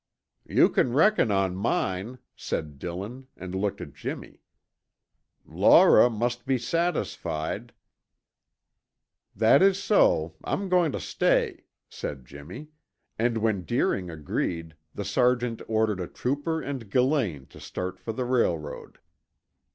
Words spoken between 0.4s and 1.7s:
"You can reckon on